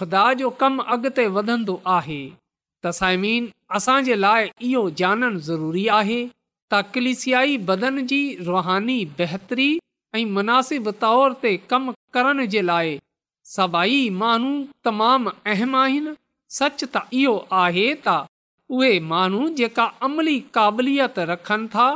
ख़ुदा 0.00 0.24
जो 0.42 0.50
कमु 0.64 0.82
अॻिते 0.96 1.26
वधंदो 1.36 1.76
आहे 1.98 2.18
त 2.32 2.94
साइमीन 2.98 3.46
असांजे 3.80 4.16
लाइ 4.26 4.50
इहो 4.70 4.82
ॼाणणु 5.02 5.38
ज़रूरी 5.52 5.86
आहे 6.00 6.18
त 6.28 6.84
कलिसियाई 6.96 7.56
बदन 7.70 8.02
जी 8.12 8.20
रुहानी 8.50 8.98
बहितरी 9.20 9.68
ऐं 10.18 10.26
मुनासिब 10.40 10.90
तौर 11.06 11.38
ते 11.44 11.54
कमु 11.74 11.96
करण 12.18 12.46
जे 12.56 12.66
लाइ 12.72 12.96
सभई 13.56 14.02
माण्हू 14.24 14.52
तमामु 14.90 15.36
अहम 15.54 15.80
आहिनि 15.88 16.16
सच 16.60 16.80
त 16.84 17.06
इहो 17.22 17.34
आहे 17.64 17.86
उहे 18.70 18.98
माण्हू 19.10 19.48
जेका 19.58 19.84
अमली 20.06 20.38
क़ाबिलियत 20.54 21.18
रखनि 21.32 21.68
था 21.74 21.86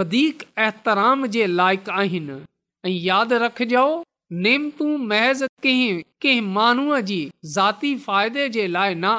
वधीक 0.00 0.42
एतराम 0.66 1.26
जे 1.36 1.46
लाइक़ु 1.46 1.92
आहिनि 2.00 2.38
ऐं 2.86 2.92
यादि 3.08 3.38
रखजो 3.44 3.86
جاؤ 4.00 4.96
महज़ 5.12 5.44
कंहिं 5.62 6.02
कंहिं 6.22 6.40
माण्हूअ 6.56 7.00
जी 7.08 7.20
ज़ाती 7.56 7.94
फ़ाइदे 8.06 8.48
जे 8.56 8.66
लाइ 8.76 8.94
न 8.94 9.14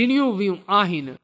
ॾिनियूं 0.00 0.32
वयूं 0.38 0.56
आहिनि 0.78 1.14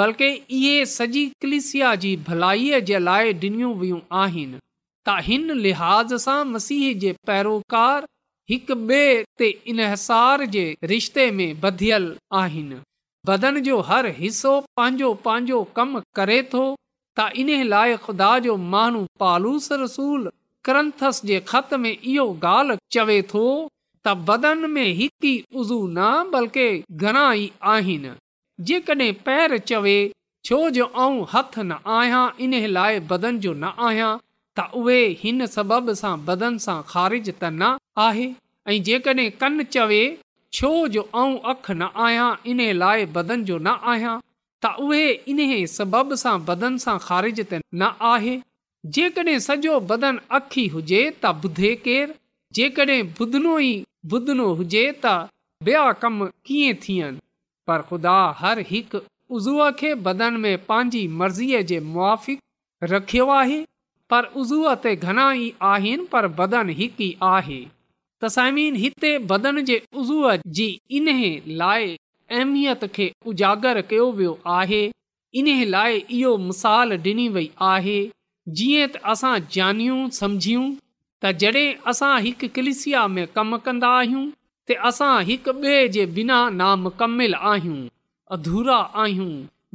बल्कि 0.00 0.28
इहे 0.58 0.76
सॼी 0.86 1.24
कलिसिया 1.42 1.94
जी 2.04 2.16
भलाई 2.28 2.80
जे 2.90 2.98
लाइ 2.98 3.32
ॾिनियूं 3.32 3.74
वयूं 3.80 4.00
आहिनि 4.22 4.58
त 4.60 5.18
हिन 5.30 5.50
लिहाज़ 5.66 6.14
सां 6.26 6.38
मसीह 6.54 6.92
जे 7.06 7.12
पैरोकार 7.32 8.06
हिकु 8.50 8.74
ॿिए 8.92 9.10
ते 9.42 9.48
इनहसार 9.74 10.46
जे 10.58 10.66
रिश्ते 10.94 11.30
में 11.40 11.48
ॿधियल 11.72 12.14
आहिनि 12.42 12.80
बदन 13.28 13.58
जो 13.66 13.76
हर 13.88 14.06
हिसो 14.18 14.50
पंहिंजो 14.78 15.12
पंहिंजो 15.26 15.58
कमु 15.78 16.00
करे 16.18 16.40
थो 16.54 16.64
त 17.18 17.30
इन 17.42 17.50
लाइ 17.72 17.96
ख़ुदा 18.06 18.30
जो 18.46 18.54
माण्हू 18.74 19.00
पालूस 19.22 19.68
रसूल 19.84 20.28
ग्रंथस 20.68 21.20
जे 21.30 21.38
ख़त 21.50 21.74
में 21.84 21.90
इहो 21.94 22.26
ॻाल्हि 22.50 22.76
चवे 22.96 23.16
थो 23.32 23.44
त 24.04 24.14
बदन 24.30 24.66
में 24.76 24.86
हिती 25.00 25.32
उज़ू 25.60 25.80
न 25.98 26.10
बल्कि 26.34 26.66
घणा 27.02 27.26
ई 27.42 27.50
आहिनि 27.74 28.12
जेकॾहिं 28.70 29.12
पैर 29.28 29.56
चवे 29.70 29.96
छो 30.48 30.58
जो 30.78 30.86
ऐं 31.06 31.14
हथ 31.34 31.58
न 31.70 31.78
आहियां 31.98 32.24
इन 32.48 32.54
लाइ 32.78 33.00
बदन 33.14 33.40
जो 33.46 33.54
न 33.64 33.72
आहियां 33.88 34.10
त 34.58 34.68
उहे 34.82 35.00
हिन 35.22 35.46
सबबि 35.56 35.96
सां 36.02 36.14
बदन 36.28 36.60
सां 36.66 36.76
खारिज 36.92 37.28
त 37.32 37.42
न 37.62 37.76
आहे 38.08 38.28
ऐं 38.74 38.78
जेकॾहिं 38.90 39.66
चवे 39.78 40.02
छो 40.54 40.86
जो 40.88 41.00
ऐं 41.14 41.38
अख 41.52 41.70
न 41.70 41.88
आहियां 42.04 42.34
इन 42.50 42.60
लाइ 42.78 43.06
बदन 43.16 43.42
जो 43.44 43.56
न 43.58 43.74
आहियां 43.92 44.18
त 44.64 44.72
उहे 44.86 45.08
इन 45.32 45.40
सबब 45.76 46.14
सां 46.24 46.36
बदन 46.50 46.76
सां 46.84 46.98
ख़ारिज 47.08 47.40
ते 47.52 47.58
न 47.74 47.90
आहे 48.12 48.36
जेकॾहिं 48.98 49.38
सॼो 49.48 49.78
बदन 49.90 50.18
अखि 50.38 50.62
ई 50.64 50.68
हुजे 50.74 51.00
त 51.10 51.34
ॿुधे 51.46 51.70
केरु 51.86 52.12
जेकॾहिं 52.58 53.02
ॿुधनो 53.20 53.58
ई 53.64 53.72
बुधनो 54.14 54.48
हुजे 54.62 54.84
त 55.04 55.14
ॿिया 55.70 55.84
कम 56.04 56.22
कीअं 56.50 56.74
थियनि 56.86 57.18
पर 57.70 57.82
ख़ुदा 57.90 58.16
हर 58.42 58.62
हिकु 58.72 58.98
उज़ूअ 59.36 59.70
खे 59.80 59.94
बदन 60.08 60.34
में 60.46 60.52
पंहिंजी 60.70 61.06
मर्ज़ीअ 61.22 61.62
जे 61.72 61.80
मुआफ़िक़ 61.92 62.86
रखियो 62.94 63.26
आहे 63.40 63.58
पर 64.14 64.30
उज़ूअ 64.44 64.74
त 64.86 65.10
घणा 65.10 65.32
ई 65.32 65.54
आहिनि 65.74 66.06
पर 66.16 66.28
बदन 66.42 66.70
हिकु 66.82 67.02
ई 67.08 67.64
तसाइमीन 68.26 68.74
हिते 68.82 69.10
बदन 69.30 69.62
जे 69.66 69.76
उज़ूअ 70.02 70.36
जी 70.58 70.64
इन्हे 71.00 71.30
लाइ 71.58 71.84
अहमियत 72.38 72.84
खे 72.94 73.04
उजागर 73.32 73.80
कयो 73.90 74.06
वियो 74.20 74.30
आहे 74.54 74.80
इन्हे 75.40 75.64
लाइ 75.74 75.98
इहो 76.16 76.36
मिसाल 76.46 76.96
डि॒नी 77.04 77.28
वई 77.36 77.48
आहे 77.72 77.98
जीअं 78.60 78.88
त 78.88 79.02
असां 79.12 79.34
जानियूं 79.56 79.98
समझियूं 80.16 80.64
त 80.70 81.32
जॾहिं 81.44 81.76
असां 81.92 82.10
हिकु 82.26 82.48
कलिसिया 82.58 83.06
में 83.14 83.22
कमु 83.38 83.58
कन्दा 83.68 83.92
आहियूं 84.00 84.24
त 84.70 84.78
असां 84.90 85.12
हिकु 85.30 85.54
ॿिए 85.68 85.86
जे 85.98 86.06
बिना 86.18 86.40
नामकमिल 86.58 87.38
आहियूं 87.52 87.78
अधूरा 88.38 88.80
आहियूं 89.04 89.30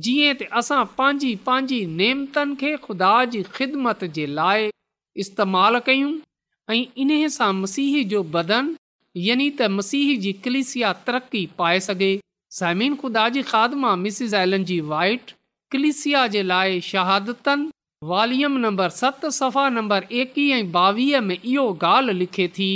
जीअं 0.03 0.35
त 0.39 0.47
असां 0.61 0.83
पंहिंजी 0.99 1.35
पंहिंजी 1.49 1.85
नेमतनि 1.99 2.55
खे 2.61 2.71
ख़ुदा 2.87 3.11
जी 3.35 3.43
ख़िदमत 3.57 4.01
जे 4.17 4.25
लाइ 4.39 4.65
इस्तेमाल 5.25 5.79
कयूं 5.89 6.09
ऐं 6.71 6.81
इन 7.03 7.13
सां 7.37 7.53
मसीह 7.63 8.03
जो 8.13 8.23
बदन 8.37 8.73
यानि 9.27 9.47
त 9.51 9.69
मसीह 9.77 10.09
जी 10.25 10.33
कलिसिया 10.47 10.91
तरक़ी 11.09 11.45
पाए 11.61 11.79
सघे 11.87 12.09
ज़मीन 12.59 12.97
ख़ुदा 13.05 13.29
जी 13.37 13.43
ख़ादमा 13.53 13.95
मां 14.03 14.29
एलन 14.41 14.65
जी 14.73 14.81
वाइट 14.95 15.31
कलिसिया 15.77 16.27
जे 16.35 16.43
लाइ 16.55 16.81
शहादतनि 16.91 17.71
वॉल्युम 18.13 18.59
नंबर 18.67 18.89
सत 19.01 19.25
सफ़ा 19.41 19.69
नंबर 19.79 20.07
एकवीह 20.25 20.55
ऐं 20.57 20.63
ॿावीह 20.87 21.21
में 21.29 21.37
इहो 21.39 21.69
ॻाल्हि 21.95 22.19
लिखे 22.23 22.49
थी 22.61 22.71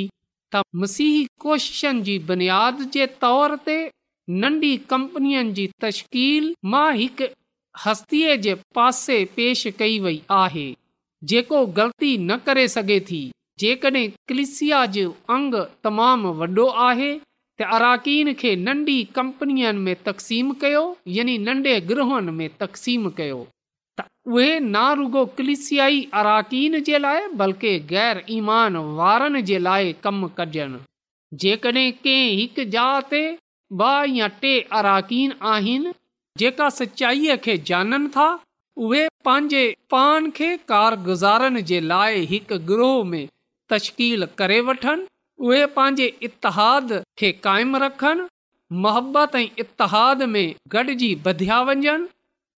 त 0.55 0.63
मसीह 0.85 1.15
कोशिशनि 1.47 2.03
जी 2.11 2.19
बुनियाद 2.31 2.91
जे 2.95 3.07
तौर 3.25 3.57
ते 3.69 3.79
नंढी 4.41 4.77
कंपनियुनि 4.91 5.53
जी 5.59 5.67
तश्कील 5.83 6.49
मां 6.73 6.89
हिकु 6.97 7.27
हस्तीअ 7.85 8.35
जे 8.47 8.55
पासे 8.79 9.17
पेश 9.37 9.63
कई 9.79 9.99
वई 10.07 10.21
आहे 10.43 10.65
जेको 11.31 11.61
ग़लती 11.79 12.11
न 12.19 12.37
करे 12.49 12.67
सघे 12.77 12.99
थी 13.11 13.21
जेकॾहिं 13.63 14.09
क्लिसिया 14.31 14.81
जो 14.97 15.05
अंग 15.37 15.55
तमामु 15.87 16.33
वॾो 16.41 16.67
आहे 16.89 17.09
त 17.19 17.63
अराकीन 17.77 18.33
खे 18.41 18.55
नंढी 18.67 18.99
कंपनियुनि 19.17 19.81
में 19.87 19.97
तक़सीम 20.09 20.53
कयो 20.65 20.83
यानी 21.17 21.39
नंढे 21.47 21.79
ग्रहनि 21.93 22.33
में 22.41 22.49
तक़सीम 22.61 23.09
कयो 23.21 23.41
त 24.01 24.07
उहे 24.37 24.49
ना 24.77 24.85
रुगो 25.01 25.25
क्लिसियाई 25.41 26.07
अराकीन 26.21 26.81
जे 26.91 26.99
लाइ 27.07 27.27
बल्कि 27.45 27.73
गैर 27.95 28.23
ईमान 28.39 28.77
वारनि 29.01 29.43
जे 29.53 29.59
लाइ 29.69 29.93
कमु 30.05 30.29
कजनि 30.41 30.87
जेकॾहिं 31.47 31.91
कंहिं 32.05 32.31
हिकु 32.41 32.69
ज 32.77 32.89
ते 33.15 33.25
ॿिया 33.77 34.27
टे 34.43 34.51
अराकीन 34.77 35.33
आहिनि 35.53 35.91
जेका 36.39 36.69
सचाईअ 36.75 37.35
खे 37.45 37.57
जाननि 37.67 38.09
था 38.17 38.27
उहे 38.85 39.07
पंहिंजे 39.25 39.63
पान 39.91 40.31
खे 40.37 40.57
कारगुज़ार 40.71 41.59
जे 41.71 41.81
लाइ 41.81 42.25
हिक 42.31 42.53
ग्रोह 42.71 43.03
में 43.11 43.27
वठनि 43.73 45.07
उहे 45.49 45.67
पंहिंजे 45.75 46.07
इतिहाद 46.29 46.93
खे 47.19 47.33
काइम 47.49 47.77
रखनि 47.85 48.27
मोहबत 48.87 49.35
ऐं 49.37 49.45
इतिहाद 49.65 50.23
में 50.33 50.55
गॾिजी 50.75 51.15
ॿधिया 51.29 51.61
वञनि 51.71 51.95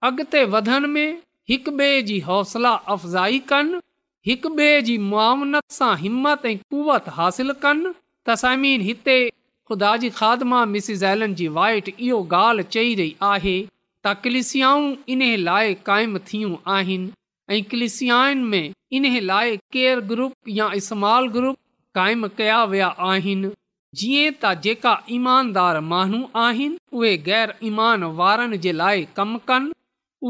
अॻिते 0.09 0.45
वधण 0.55 0.87
में 0.95 1.07
हिक 1.49 1.69
ॿिए 1.81 2.01
जी 2.11 2.19
हौसला 2.31 2.73
अफ़ज़ाई 2.97 3.39
कनि 3.53 3.81
हिक 4.27 4.47
ॿिए 4.53 4.81
जी 4.91 4.97
मुआनत 5.11 5.65
सां 5.81 5.93
हिमत 6.07 6.47
ऐं 6.53 6.57
कुवत 6.71 7.05
हासिल 7.19 7.53
कनि 7.67 7.95
तसामीन 8.29 8.81
हिते 8.91 9.19
ख़ुदा 9.71 9.91
जी 10.03 10.09
खादमा 10.15 10.61
एलन 11.09 11.35
जी 11.41 11.47
वाइट 11.57 11.89
इहो 11.89 12.17
ॻाल्हि 12.37 12.63
चई 12.77 12.95
रही 13.01 13.15
आहे 13.27 13.53
त 13.67 14.15
क्लिसियाऊं 14.23 14.89
इन 15.15 15.21
लाइ 15.49 15.75
क़ाइमु 15.89 16.19
थियूं 16.31 16.57
आहिनि 16.77 17.13
ऐं 17.57 17.63
क्लिसिया 17.75 18.17
में 18.55 18.73
इन 18.99 19.07
लाइ 19.31 19.55
केयर 19.77 20.01
ग्रुप 20.15 20.51
या 20.57 20.69
स्माल 20.89 21.29
ग्रुप 21.39 21.57
क़ाइमु 22.01 22.29
कया 22.43 22.59
विया 22.75 22.89
आहिनि 23.11 23.51
जीअं 24.03 24.27
त 24.31 24.53
जेका 24.67 24.95
ईमानदार 25.19 25.81
माण्हू 25.93 26.23
आहिनि 26.49 26.79
उहे 27.03 27.15
गैर 27.31 27.55
ईमान 27.71 28.09
वारनि 28.25 28.59
जे 28.67 28.73
लाइ 28.83 29.07
कम 29.21 29.37
कनि 29.53 29.73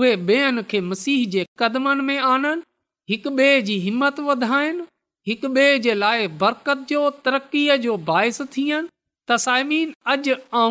उहे 0.00 0.12
ॿियनि 0.34 0.66
खे 0.74 0.82
मसीह 0.92 1.24
जे 1.38 1.46
कदमनि 1.64 2.06
में 2.12 2.30
आननि 2.34 2.68
हिकु 3.14 3.34
ॿिए 3.40 3.58
जी 3.72 3.78
हिमत 3.88 4.20
वधाइनि 4.30 4.88
हिकु 5.32 5.54
बरक़त 5.60 6.88
जो 6.94 7.08
तरक़ीअ 7.26 7.82
जो 7.88 8.00
बाहिसु 8.12 8.50
थियनि 8.56 8.96
तसाइमीन 9.28 9.92
अॼु 10.12 10.70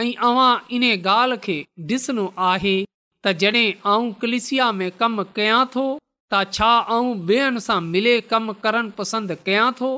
ऐं 0.00 0.12
अव्हां 0.28 0.54
इन 0.76 0.82
ॻाल्हि 0.92 1.36
खे 1.44 1.56
डि॒सनो 1.90 2.26
आहे 2.48 2.76
त 3.24 3.28
जॾहिं 3.42 4.12
कलिसिया 4.22 4.70
में 4.80 4.90
कमु 5.02 5.24
कयां 5.36 5.62
थो 5.76 5.84
त 6.32 6.42
छा 6.56 6.70
ऐं 6.96 7.14
ॿियनि 7.30 7.62
सां 7.68 7.80
मिले 7.92 8.14
कमु 8.32 8.54
करण 8.66 8.90
पसंदि 8.98 9.36
कयां 9.46 9.70
थो 9.80 9.90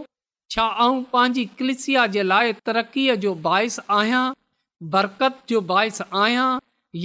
छा 0.55 0.66
पंहिंजी 1.14 1.44
कलिसिया 1.59 2.07
जे 2.16 2.22
लाइ 2.31 2.53
तरक़ीअ 2.68 3.14
जो 3.24 3.35
बाहिसु 3.48 3.83
आहियां 3.98 4.22
बरकत 4.94 5.42
जो 5.48 5.61
बसु 5.72 6.05
आहियां 6.22 6.48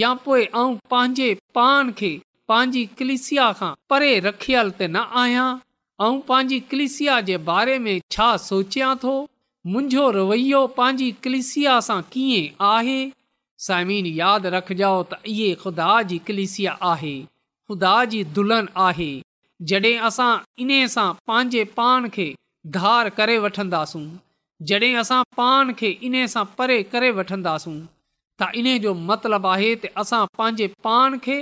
या 0.03 0.13
पोइ 0.25 0.45
पंहिंजे 0.93 1.33
पान 1.57 1.91
खे 2.01 2.11
पंहिंजी 2.51 2.85
कलिसिया 2.99 3.51
खां 3.61 3.73
परे 3.93 4.13
रखियल 4.29 4.71
त 4.77 4.91
न 4.95 5.19
आहियां 5.23 5.49
ऐं 6.07 6.13
पंहिंजी 6.29 6.59
कलिसिया 6.75 7.19
जे 7.31 7.37
बारे 7.51 7.77
में 7.87 7.95
छा 8.17 8.31
सोचिया 8.45 8.93
थो 9.05 9.15
मुंहिंजो 9.71 10.09
रवैयो 10.13 10.59
पंहिंजी 10.77 11.05
कलिसिया 11.25 11.73
सां 11.85 11.97
कीअं 12.13 12.63
आहे 12.69 12.95
साइमिन 13.67 14.05
यादि 14.19 14.49
रखिजा 14.55 14.87
त 15.11 15.19
इहा 15.33 15.45
ख़ुदा 15.61 15.91
जी 16.09 16.17
कलिसिया 16.29 16.73
आहे 16.89 17.11
ख़ुदा 17.67 17.93
जी 18.13 18.23
दुल्हन 18.39 18.67
आहे 18.87 19.07
जॾहिं 19.71 19.95
असां 20.09 20.31
इन 20.65 20.73
सां 20.97 21.05
पंहिंजे 21.31 21.63
पाण 21.79 22.09
खे 22.17 22.25
धार 22.79 23.09
करे 23.21 23.37
वठंदासूं 23.47 24.03
जॾहिं 24.71 24.91
असां 25.05 25.21
पाण 25.41 25.73
खे 25.83 25.93
इन 26.09 26.17
सां 26.35 26.43
परे 26.59 26.81
करे 26.95 27.11
वठंदासूं 27.23 27.77
त 28.41 28.51
इन 28.63 28.73
जो 28.87 28.93
मतिलबु 29.13 29.53
आहे 29.55 29.71
त 29.85 29.93
असां 30.05 30.21
पंहिंजे 30.41 30.69
पाण 30.89 31.17
खे 31.29 31.39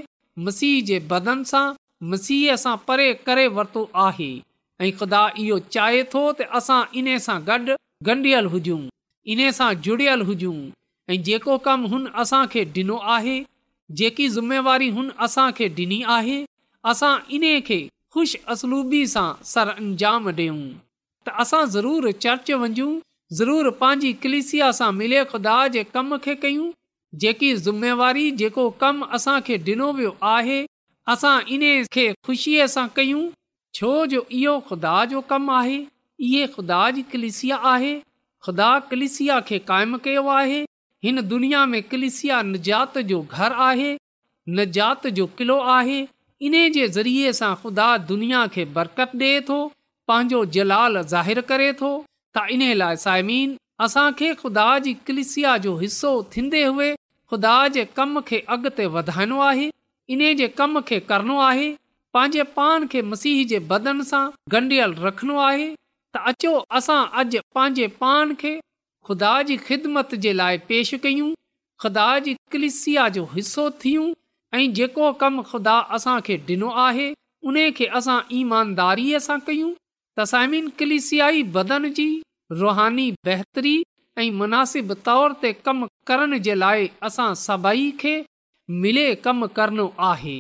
मसीह 0.50 0.78
जे 0.92 1.02
बदन 1.16 1.44
सां 1.56 1.64
मसीह 2.14 2.62
सां 2.70 2.78
परे 2.92 3.10
करे 3.30 3.48
वरितो 3.60 3.90
आहे 4.08 4.32
ऐं 4.82 4.98
ख़ुदा 5.02 5.28
इहो 5.48 5.60
चाहे 5.78 6.08
थो 6.16 6.28
त 6.32 6.54
असां 6.62 6.84
इन 7.04 7.18
सां 7.30 7.46
गॾु 7.54 7.82
ॻंढियल 8.08 8.46
हुजूं 8.52 8.80
इन 9.34 9.50
सां 9.52 9.74
जुड़ियल 9.88 10.22
हुजूं 10.28 10.56
ऐं 11.14 11.22
जेको 11.24 11.58
कमु 11.66 11.88
हुन 11.88 12.06
असांखे 12.22 12.64
ॾिनो 12.76 12.96
आहे 13.16 13.38
जेकी 14.00 14.28
ज़िमेवारी 14.36 14.90
हुन 14.96 15.10
असांखे 15.26 15.68
ॾिनी 15.78 16.02
आहे 16.18 16.44
असां 16.92 17.16
इन 17.36 17.44
खे 17.66 17.80
ख़ुशि 18.14 18.38
असलूबी 18.54 19.06
सां 19.14 19.32
सर 19.54 19.68
अंजाम 19.78 20.30
ॾियूं 20.30 20.62
त 21.28 21.32
असां 21.44 21.64
ज़रूरु 21.76 22.12
चर्च 22.26 22.52
वञूं 22.64 22.92
ज़रूरु 23.40 23.72
पंहिंजी 23.82 24.12
कलिसिया 24.24 24.72
सां 24.80 24.92
मिले 25.02 25.24
खुदा 25.34 25.56
जे 25.76 25.84
कम 25.94 26.18
खे 26.26 26.36
कयूं 26.46 26.70
जेकी 27.24 27.54
ज़िमेवारी 27.68 28.30
जेको 28.42 28.70
कमु 28.82 29.12
असांखे 29.20 29.58
ॾिनो 29.72 29.92
वियो 30.00 30.16
आहे 30.36 30.60
असां 31.16 31.36
इन 31.58 31.64
खे 31.98 32.12
ख़ुशीअ 32.28 32.68
सां 32.78 32.88
कयूं 33.00 33.24
छो 33.82 33.94
जो 34.16 34.26
इहो 34.42 34.60
खुदा 34.72 34.96
जो 35.16 35.22
कमु 35.34 35.52
आहे 35.64 35.80
इहे 36.26 36.46
ख़ुदा 36.48 36.80
जी 36.96 37.02
कलिसिया 37.12 37.56
आहे 37.70 37.94
ख़ुदा 38.46 38.68
कलिसिया 38.92 39.40
खे 39.48 39.58
काइमु 39.70 39.98
कयो 40.08 40.26
आहे 40.34 40.60
हिन 41.06 41.22
दुनिया 41.30 41.66
में 41.72 41.82
कलिसिया 41.94 42.42
निजात 42.52 42.98
जो 43.12 43.22
घर 43.38 43.52
आहे 43.68 43.88
निजात 44.60 45.08
जो 45.20 45.26
किलो 45.40 45.60
आहे 45.78 45.98
इन 46.50 46.58
जे 46.76 46.88
ज़रिए 46.98 47.32
सां 47.40 47.54
ख़ुदा 47.64 47.90
दुनिया 48.12 48.46
खे 48.58 48.66
बरकत 48.78 49.16
ॾे 49.30 49.42
थो 49.50 49.58
पंहिंजो 50.12 50.44
जलाल 50.58 51.02
ज़ाहिरु 51.16 51.42
करे 51.54 51.72
थो 51.82 51.90
त 52.38 52.58
इन 52.58 52.64
लाइ 52.84 52.96
साइमीन 53.08 53.58
असांखे 53.88 54.32
ख़ुदा 54.46 54.68
जी 54.88 54.94
कलिसिया 55.10 55.58
जो 55.68 55.76
हिसो 55.82 56.14
थींदे 56.38 56.64
हुए 56.66 56.92
खुदा 57.34 57.56
जे 57.78 57.86
कम 58.00 58.20
खे 58.32 58.44
अॻिते 58.58 58.86
वधाइणो 58.98 59.40
आहे 59.50 59.68
इन 60.16 60.26
जे 60.44 60.48
कम 60.62 60.82
खे 60.92 61.00
करणो 61.12 61.40
आहे 61.50 61.70
पंहिंजे 62.18 62.44
पान 62.60 62.88
खे 62.96 63.02
मसीह 63.16 63.44
जे 63.54 63.60
बदन 63.76 64.02
सां 64.14 64.26
ॻंढियल 64.58 64.96
रखिणो 65.10 65.38
आहे 65.50 65.70
त 66.14 66.18
अचो 66.30 66.54
असां 66.78 67.02
अॼु 67.20 67.40
पंहिंजे 67.56 67.86
पान 68.00 68.34
खे 68.42 68.52
ख़ुदा 69.08 69.34
जी 69.50 69.56
ख़िदमत 69.68 70.16
जे 70.24 70.34
लाइ 70.40 70.58
पेश 70.72 70.94
कयूं 71.04 71.30
ख़ुदा 71.84 72.08
जी 72.26 72.34
कलिसिया 72.56 73.08
जो 73.18 73.24
हिसो 73.36 73.70
थियूं 73.84 74.08
ऐं 74.60 74.66
जेको 74.80 75.12
कमु 75.24 75.44
ख़ुदा 75.52 75.76
असांखे 75.98 76.38
ॾिनो 76.50 76.70
आहे 76.88 77.08
उन 77.52 77.58
खे 77.78 77.86
असां 78.00 78.18
ईमानदारीअ 78.40 79.20
सां 79.28 79.40
कयूं 79.48 79.72
तसाइमीन 80.20 80.68
कलिसियाई 80.82 81.44
बदन 81.58 81.90
जी 82.00 82.08
रुहानी 82.64 83.08
बहितरी 83.30 83.76
ऐं 84.22 84.28
मुनासिबु 84.42 84.94
तौर 85.08 85.38
ते 85.46 85.54
कमु 85.68 85.88
करण 86.10 86.38
जे 86.50 86.56
लाइ 86.66 86.88
असां 87.10 87.30
सभई 87.48 87.90
खे 88.04 88.14
मिले 88.84 89.08
कमु 89.28 89.48
करणो 89.62 89.88
आहे 90.14 90.38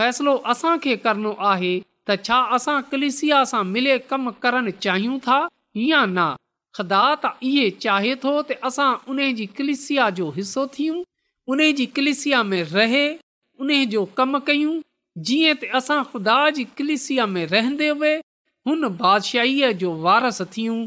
फ़ैसिलो 0.00 0.34
असांखे 0.54 0.96
करणो 1.06 1.34
आहे 1.52 1.74
त 2.08 2.14
छा 2.28 2.36
असां 2.58 2.78
कलिसिया 2.92 3.40
सां 3.50 3.62
मिले 3.74 3.96
कमु 4.12 4.30
करणु 4.44 4.70
चाहियूं 4.86 5.18
था 5.26 5.36
या 5.88 6.00
न 6.06 6.26
ख़ुदा 6.76 7.02
त 7.24 7.30
इहे 7.50 7.66
चाहे 7.84 8.14
थो 8.24 8.32
त 8.46 8.56
असां 8.70 8.86
उन 9.14 9.20
जी 9.40 9.46
कलिसिया 9.58 10.08
जो 10.20 10.30
हिसो 10.38 10.64
थियूं 10.78 10.96
उन 11.54 11.64
जी 11.80 11.86
कलिसिया 11.98 12.42
में 12.50 12.60
रहे 12.72 13.04
उन 13.64 13.70
जो 13.94 14.02
कमु 14.20 14.40
कयूं 14.48 14.74
जीअं 15.30 15.54
त 15.62 15.70
असां 15.82 16.00
ख़ुदा 16.10 16.38
जी 16.58 16.66
कलिसिया 16.80 17.26
में 17.36 17.42
रहंदे 17.54 17.88
हुए 18.00 18.12
हुन 18.70 18.88
बादशाहीअ 19.04 19.72
जो 19.84 19.94
वारस 20.08 20.42
थियूं 20.56 20.80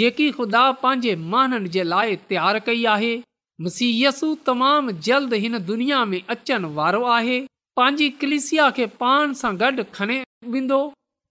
जेकी 0.00 0.30
ख़ुदा 0.40 0.64
पंहिंजे 0.86 1.14
माननि 1.34 1.68
जे 1.76 1.84
लाइ 1.92 2.18
तयारु 2.32 2.64
कई 2.70 2.84
आहे 2.96 3.12
मसिहतु 3.66 4.32
तमामु 4.50 4.96
जल्द 5.10 5.38
हिन 5.46 5.58
दुनिया 5.72 6.02
में 6.14 6.20
अचण 6.36 6.64
वारो 6.80 7.04
आहे 7.20 7.40
पंहिंजी 7.80 8.10
कलिसिया 8.24 8.70
खे 8.78 8.88
पाण 9.04 9.40
सां 9.40 9.54
गॾु 9.64 9.86
खणे 9.98 10.22
वेंदो 10.50 10.78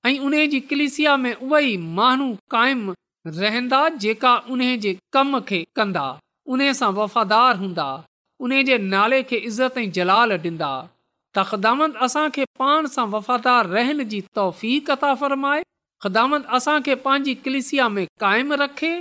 ऐं 0.05 0.17
उन 0.25 0.33
जी 0.49 0.59
क्लिसिया 0.67 1.15
में 1.17 1.33
उहे 1.33 1.61
ई 1.71 1.75
माण्हू 1.95 2.33
काइम 2.51 2.93
रहंदा 3.27 3.87
जेका 4.03 4.35
उन 4.49 4.61
जे 4.83 4.97
कम 5.13 5.39
खे 5.49 5.63
कंदा 5.75 6.05
उन 6.53 6.71
सां 6.79 6.91
वफ़ादार 6.93 7.55
हूंदा 7.57 7.87
उन 8.43 8.61
जे 8.69 8.77
नाले 8.93 9.21
खे 9.29 9.37
इज़त 9.51 9.77
ऐं 9.77 9.91
जलाल 9.97 10.31
ॾींदा 10.37 10.69
तखदामंद 11.35 11.93
ख़दामंत 11.93 11.95
असां 12.05 12.29
खे 12.35 12.45
पाण 12.59 12.87
सां 12.93 13.05
वफ़ादार 13.11 13.65
रहण 13.75 14.03
जी 14.13 14.21
तौफ़ी 14.35 14.79
कथा 14.89 15.13
फ़रमाए 15.21 15.63
ख़दामंद 16.03 16.45
असां 16.57 16.81
खे 16.85 16.95
पंहिंजी 17.07 17.35
कलिसिया 17.47 17.87
में 17.95 18.05
कायम 18.19 18.53
रखे 18.61 18.91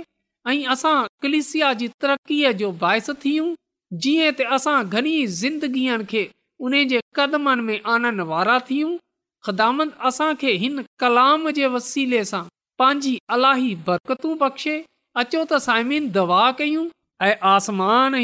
ऐं 0.49 0.63
असां 0.75 0.95
कलिसिया 1.21 1.73
जी 1.81 1.87
तरक़ीअ 2.01 2.51
जो 2.61 2.71
बाहिस 2.83 3.09
थियूं 3.23 3.49
जीअं 4.03 4.29
त 4.35 4.47
असां 4.59 4.77
घणी 4.99 5.15
ज़िंदगीअ 5.43 5.99
खे 6.13 6.23
उन 6.69 6.81
जे 6.93 6.99
कदमनि 7.19 7.61
में 7.71 7.79
आनण 7.95 8.19
वारा 8.33 8.59
थियूं 8.69 8.93
ख़ुदामंद 9.45 9.89
असांखे 10.05 10.51
हिन 10.63 10.81
कलाम 11.03 11.49
जे 11.59 11.65
वसीले 11.75 12.23
सां 12.31 12.41
पंहिंजी 12.81 13.13
अलाही 13.35 13.69
बरकतू 13.87 14.33
बख़्शे 14.41 14.75
अचो 15.21 15.39
त 15.51 15.57
साइमीन 15.67 16.09
दवा 16.17 16.41
कयूं 16.59 16.83
ऐं 17.25 17.33
आसमान 17.53 18.21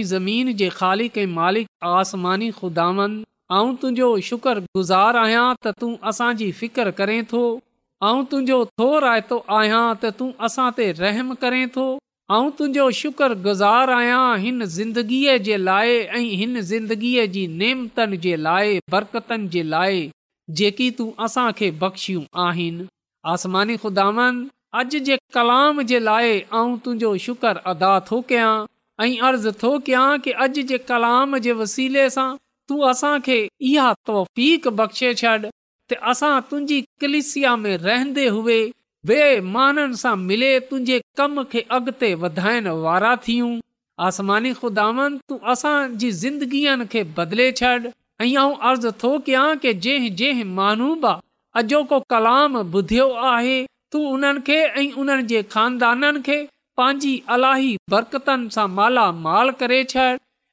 ऐं 3.56 3.76
तुंहिंजो 3.82 4.08
शुकुर 4.28 4.60
गुज़ार 4.78 5.16
आहियां 5.20 5.44
त 5.66 5.72
तूं 5.82 5.92
असांजी 6.12 6.48
फिकर 6.62 6.90
करे 6.98 7.18
थो 7.30 7.44
ऐं 8.08 8.24
तुंहिंजो 8.32 8.58
थो 8.82 8.88
रायतो 9.06 9.38
आहियां 9.60 9.84
त 10.02 10.12
तूं 10.22 10.28
असां 10.48 10.66
ते 10.80 10.88
रहम 11.04 11.34
करें 11.46 11.62
थो 11.78 11.86
ऐं 12.40 12.50
तुंहिंजो 12.60 12.90
शुक्र 13.00 13.38
गुज़ार 13.48 13.94
आहियां 14.00 14.26
हिन 14.48 14.66
ज़िंदगीअ 14.76 15.38
जे 15.50 15.62
लाइ 15.70 15.96
ऐं 15.96 16.26
हिन 16.42 16.60
ज़िंदगीअ 16.74 17.26
जी 17.38 17.48
नेमतन 17.64 18.18
जे 18.28 18.36
लाइ 18.50 18.80
बरक़तनि 18.98 19.48
जे 19.58 19.64
लाइ 19.76 20.08
जेकी 20.56 20.90
तूं 20.98 21.10
असांखे 21.26 21.70
बख़्शियूं 21.82 22.24
आहिनि 22.48 22.86
आसमानी 23.32 23.76
ख़ुदान 23.84 24.48
अॼु 24.82 25.00
जे 25.08 25.18
कलाम 25.38 25.82
जे 25.90 26.00
लाइ 26.04 26.40
आऊं 26.60 26.76
तुंहिंजो 26.86 27.12
शुक्र 27.26 27.56
अदा 27.72 27.90
थो 28.10 28.20
कयां 28.30 28.54
ऐं 29.06 29.20
अर्ज़ु 29.30 29.52
थो 29.64 29.72
कयां 29.90 30.20
की 30.28 30.32
अॼु 30.46 30.62
जे 30.72 30.78
कलाम 30.92 31.38
जे 31.48 31.52
वसीले 31.64 32.06
सां 32.16 32.28
तूं 32.72 32.80
असांखे 32.92 33.40
इहा 33.72 33.92
तौफ़ 34.12 34.70
बख़्शे 34.82 35.14
छॾ 35.24 35.38
ते 35.92 35.96
असां 36.14 36.32
तुंहिंजी 36.52 36.80
कलिसिया 37.04 37.56
में 37.66 37.74
रहंदे 37.84 38.28
हुए 38.38 38.60
बेमाननि 39.12 39.98
सां 40.04 40.16
मिले 40.32 40.54
तुंहिंजे 40.70 41.02
कम 41.22 41.44
खे 41.56 41.66
अॻिते 41.80 42.14
वधाइण 42.24 42.68
वारा 42.88 43.16
थियूं 43.28 43.52
आसमानी 44.10 44.54
ख़ुदानि 44.62 45.10
तूं 45.30 45.38
असांजी 45.56 46.12
ज़िंदगीअ 46.24 46.80
खे 46.96 47.04
बदिले 47.22 47.52
छॾ 47.62 47.78
ऐं 48.22 48.36
आऊं 48.42 48.56
अर्ज़ु 48.68 48.92
थो 49.04 49.10
कयां 49.26 49.56
की 49.64 49.74
जंहिं 49.86 50.16
जंहिं 50.20 50.44
माण्हू 50.60 50.94
बि 51.04 51.10
अॼोको 51.60 52.00
कलाम 52.14 52.56
ॿुधियो 52.60 53.08
आहे 53.32 53.58
तू 53.92 54.00
उन्हनि 54.14 54.42
खे 54.48 54.56
ऐं 54.82 54.88
उन्हनि 55.02 55.24
जे 55.32 55.42
खानदाननि 55.54 56.22
खे 56.28 56.38
पंहिंजी 56.80 57.12
अलाही 57.36 57.70
बरकतनि 57.94 58.50
सां 58.56 58.66
मालामाल 58.78 59.52
करे 59.60 59.80
छॾ 59.94 60.08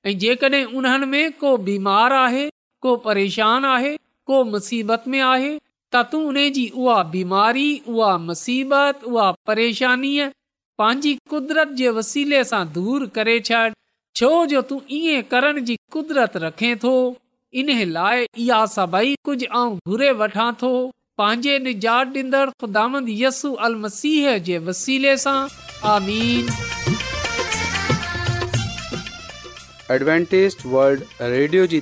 ऐं 0.09 0.16
जेकॾहिं 0.24 0.64
उन्हनि 0.81 1.07
में 1.14 1.33
को 1.40 1.57
बीमारु 1.68 2.16
आहे 2.27 2.44
को 2.87 2.96
परेशान 3.09 3.64
आहे 3.70 3.96
को 4.31 4.42
मुसीबत 4.53 5.09
में 5.14 5.20
आहे 5.33 5.50
त 5.92 6.05
तूं 6.12 6.22
उन 6.29 6.37
जी 6.59 6.68
उहा 6.85 7.03
बीमारी 7.16 7.66
उहा 7.88 8.12
मुसीबत 8.29 9.05
उहा 9.14 9.31
परेशानीअ 9.46 10.29
पंहिंजी 10.83 11.16
कुदिरत 11.31 11.77
जे 11.83 11.88
वसीले 12.00 12.44
सां 12.53 12.62
दूर 12.79 13.07
करे 13.18 13.38
छॾ 13.50 13.66
छो 14.20 14.33
जो 14.55 14.62
तूं 14.72 14.81
ईअं 15.03 15.29
करण 15.35 15.62
जी 15.70 15.79
कुदिरत 15.96 16.37
रखे 16.48 16.74
थो 16.87 16.96
रेडियो 17.56 18.30
जी 18.36 19.00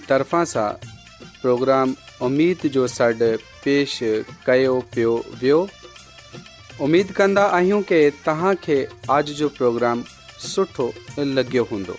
त 0.08 0.26
प्रोग्राम 1.42 1.94
उमीद 2.22 2.58
जो 2.74 2.86
सॾु 2.88 3.14
पेश 3.64 3.98
कयो 4.46 4.78
पियो 4.94 5.16
वियो 5.40 5.66
उमेद 6.80 7.10
कंदा 7.16 7.46
आहियूं 7.58 7.82
तव्हांखे 8.26 8.84
आज 9.18 9.32
जो 9.42 9.48
प्रोग्राम 9.60 10.04
सुठो 10.52 10.92
लॻियो 11.20 11.68
हूंदो 11.72 11.98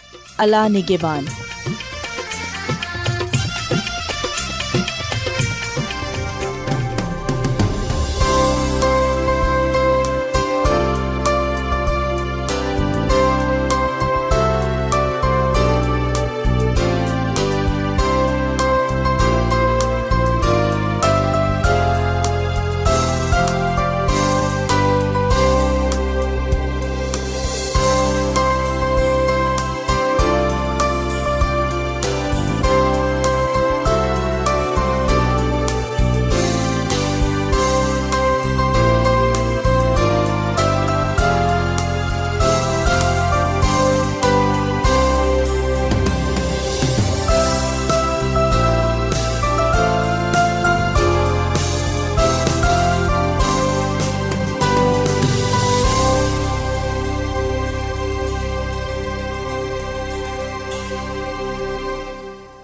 अलानिगवान 0.43 1.50